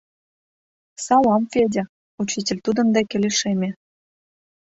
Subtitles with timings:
[1.05, 1.83] —Салам, Федя,—
[2.23, 3.69] учитель тудын деке лишеме.